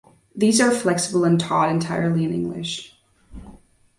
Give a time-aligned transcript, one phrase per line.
[0.35, 2.99] These are flexible and taught entirely in English.